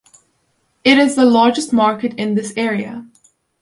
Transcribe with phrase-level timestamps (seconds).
[0.83, 3.05] It is the largest market in this area.